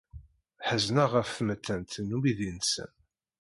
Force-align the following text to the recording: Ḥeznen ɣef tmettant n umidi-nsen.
Ḥeznen 0.67 1.07
ɣef 1.13 1.29
tmettant 1.37 1.93
n 2.07 2.15
umidi-nsen. 2.15 2.91